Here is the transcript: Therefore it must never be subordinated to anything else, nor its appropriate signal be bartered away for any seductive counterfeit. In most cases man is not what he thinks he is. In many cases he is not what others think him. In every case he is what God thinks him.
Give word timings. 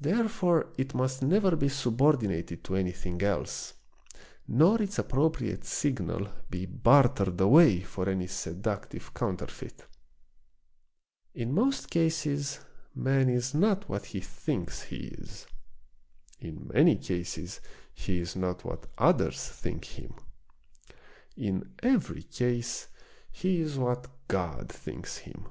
Therefore 0.00 0.70
it 0.78 0.94
must 0.94 1.20
never 1.22 1.54
be 1.56 1.68
subordinated 1.68 2.64
to 2.64 2.74
anything 2.76 3.20
else, 3.20 3.74
nor 4.48 4.80
its 4.80 4.98
appropriate 4.98 5.66
signal 5.66 6.26
be 6.48 6.64
bartered 6.64 7.38
away 7.38 7.82
for 7.82 8.08
any 8.08 8.28
seductive 8.28 9.12
counterfeit. 9.12 9.84
In 11.34 11.52
most 11.52 11.90
cases 11.90 12.60
man 12.94 13.28
is 13.28 13.52
not 13.52 13.90
what 13.90 14.06
he 14.06 14.22
thinks 14.22 14.84
he 14.84 15.08
is. 15.20 15.46
In 16.40 16.70
many 16.72 16.96
cases 16.96 17.60
he 17.92 18.20
is 18.20 18.34
not 18.34 18.64
what 18.64 18.86
others 18.96 19.46
think 19.46 19.84
him. 19.84 20.14
In 21.36 21.74
every 21.82 22.22
case 22.22 22.88
he 23.30 23.60
is 23.60 23.76
what 23.76 24.06
God 24.28 24.70
thinks 24.70 25.18
him. 25.18 25.50